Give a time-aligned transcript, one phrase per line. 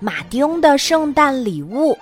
[0.00, 1.96] 马丁的圣诞礼物。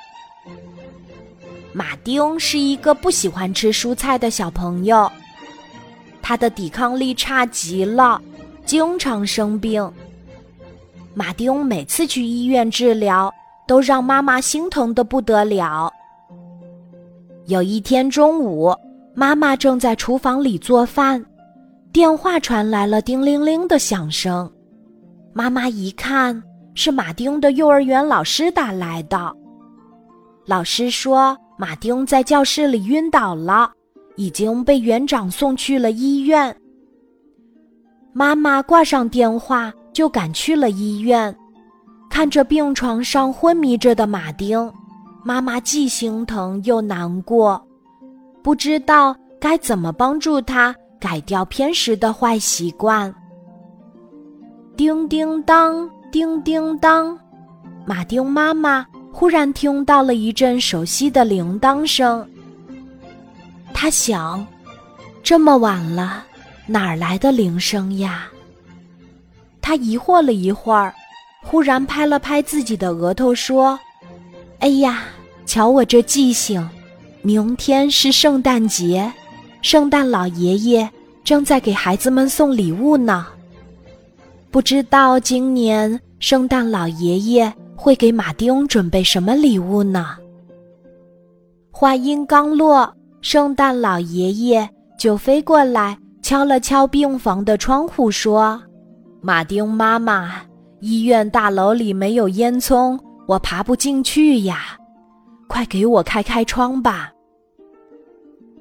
[1.72, 5.10] 马丁是一个不喜欢吃蔬菜的小朋友，
[6.21, 8.21] 他的抵抗力差极了，
[8.64, 9.90] 经常生病。
[11.14, 13.33] 马丁每次去医院治疗，
[13.66, 15.92] 都让妈妈心疼的不得了。
[17.47, 18.74] 有一天中午，
[19.15, 21.24] 妈妈正在厨房里做饭，
[21.92, 24.51] 电话传来了叮铃铃的响声。
[25.33, 26.41] 妈妈一看，
[26.80, 29.37] 是马丁的幼儿园老师打来的。
[30.47, 33.70] 老师说，马丁在教室里晕倒了，
[34.16, 36.56] 已经被园长送去了医院。
[38.15, 39.70] 妈妈挂上电话。
[39.93, 41.37] 就赶去了医院，
[42.09, 44.73] 看着病床上昏迷着的马丁，
[45.25, 47.61] 妈妈既心疼又难过，
[48.41, 53.12] 不知道该怎么帮助他改掉偏食的坏习惯。
[54.77, 57.16] 叮叮当，叮叮当，
[57.87, 62.28] 马丁妈妈忽然听到了一阵熟悉的铃铛声。
[63.72, 64.44] 他想，
[65.22, 66.25] 这么晚了，
[66.67, 68.27] 哪儿来的铃声呀？
[69.62, 70.92] 他疑惑了一会儿，
[71.44, 73.78] 忽然拍了拍自己的额头说
[74.58, 75.05] ：“哎呀，
[75.47, 76.69] 瞧我这记性！
[77.22, 79.12] 明天是圣诞节，
[79.62, 80.91] 圣诞老爷爷
[81.22, 83.27] 正在给孩子们送礼物呢。
[84.51, 90.17] 不知道今年圣诞老爷爷会给马丁准备什么礼物呢？”
[91.70, 92.92] 话音刚落，
[93.23, 98.61] 圣诞老爷爷就飞过来，敲了敲病房的窗户，说。
[99.23, 100.42] 马丁妈妈，
[100.81, 104.77] 医院大楼里没有烟囱，我爬不进去呀！
[105.47, 107.12] 快给我开开窗吧。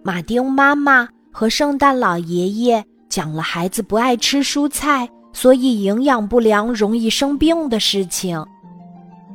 [0.03, 5.09] 马丁妈妈和圣诞老爷爷讲了孩子不爱吃蔬菜，
[5.39, 8.45] 所以营养不良容易生病的事情。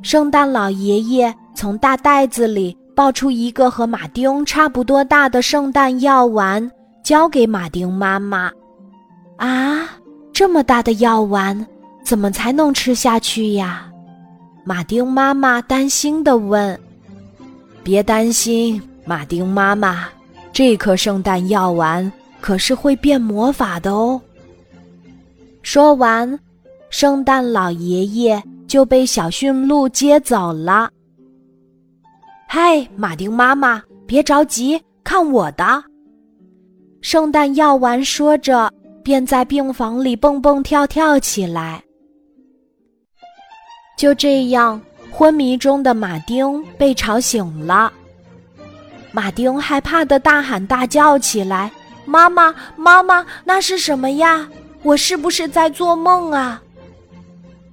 [0.02, 6.70] 圣诞老爷爷从大袋子里抱出一个和马丁差不多大的圣诞药丸，
[7.02, 8.52] 交给马丁妈妈。
[9.39, 9.89] 啊！
[10.30, 11.67] 这么大的药丸，
[12.05, 13.90] 怎么才能吃下去呀？
[14.62, 16.78] 马丁妈妈担心的问。
[17.83, 20.05] “别担心，马丁妈妈，
[20.52, 22.12] 这颗圣诞药丸
[22.42, 24.20] 可是会变魔法的哦。”
[25.64, 26.39] 说完，
[26.91, 30.89] 圣诞老爷爷就被小驯鹿接走了。
[32.47, 35.83] 嗨，马丁妈妈，别着急，看我的！
[37.01, 38.70] 圣诞药丸说着。
[39.05, 41.85] 便在病房里蹦蹦跳跳起来。
[43.98, 44.81] 就这样，
[45.13, 47.92] 昏迷中的马丁被吵醒了。
[49.13, 51.70] 马丁害怕的大喊大叫起来
[52.07, 54.48] ：“妈妈，妈妈，那是什么呀？
[54.84, 56.62] 我是不是在做梦啊？”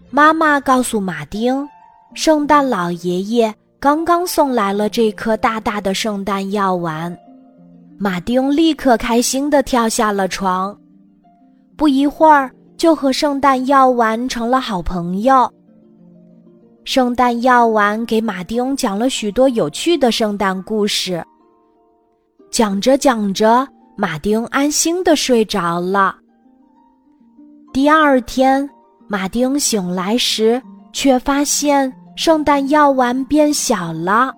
[0.10, 1.68] 妈妈告诉马丁
[2.16, 7.16] ：“圣诞老爷爷刚刚送来了这颗大大的圣诞药丸。”
[8.00, 10.76] 马丁立刻开心的跳下了床。
[11.78, 15.52] 不一会儿，就和圣诞药丸成了好朋友。
[16.84, 21.24] 圣诞药丸给马丁讲了许多有趣的圣诞故事。
[22.50, 26.16] 讲着讲着，马丁安心的睡着了。
[27.74, 28.70] 第二天，
[29.08, 30.62] 马丁醒来时，
[30.92, 34.34] 却发现圣诞药丸变小了。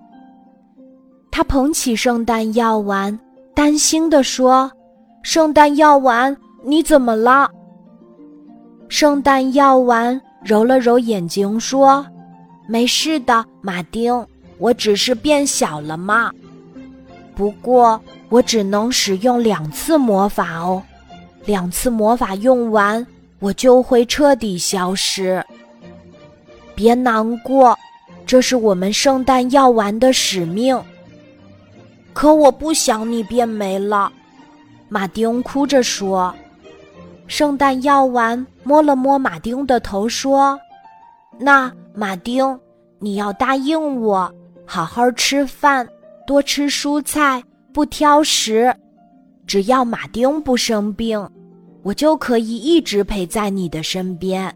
[1.32, 3.18] 他捧起圣诞药丸，
[3.52, 4.70] 担心的说
[5.22, 6.36] ：“圣诞药丸。”
[6.66, 7.50] 你怎么了？
[8.88, 12.06] 圣诞药丸揉了揉眼睛说
[12.66, 14.26] ：“没事的，马丁，
[14.58, 16.30] 我只是变小了嘛。
[17.34, 18.00] 不过
[18.30, 20.80] 我只能使用两次魔法哦，
[21.44, 23.06] 两次魔法用完，
[23.38, 25.44] 我就会彻底消失。
[26.74, 27.78] 别难过，
[28.26, 30.80] 这是我们圣诞药丸的使命。
[32.12, 34.12] 可我不想你变没了。”
[34.88, 36.34] 马丁哭着说。
[37.26, 40.60] 圣诞药丸摸了摸马丁的头，说
[41.40, 42.60] ：“那马丁，
[42.98, 44.30] 你要答应我，
[44.66, 45.88] 好好吃饭，
[46.26, 47.42] 多吃蔬菜，
[47.72, 48.74] 不挑食。
[49.46, 51.26] 只要马丁不生病，
[51.84, 54.52] 我就可以一直陪在你的身边。”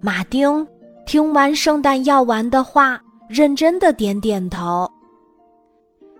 [0.00, 0.64] 马丁
[1.04, 4.88] 听完圣诞药丸的话，认真的点点头。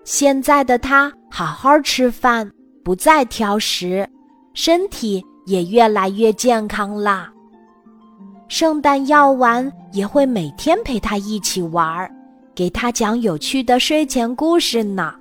[0.03, 2.51] 现在的他好好吃饭，
[2.83, 4.05] 不再挑食，
[4.55, 5.25] 身体。
[5.47, 7.33] 也越来越健康啦。
[8.47, 12.09] 圣诞药丸也会每天陪他一起玩儿，
[12.55, 15.13] 给他讲有趣的睡前故事呢。